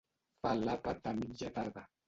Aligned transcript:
Fa 0.47 0.53
l'àpat 0.61 1.11
a 1.13 1.15
mitja 1.21 1.55
tarda. 1.61 1.89